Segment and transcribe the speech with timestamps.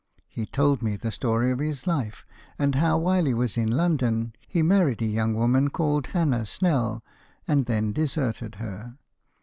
[0.27, 2.25] He told me the story of his life,
[2.57, 7.03] and how, while he was in London, he married a young woman called Hannah Snell,
[7.47, 8.97] and then deserted her.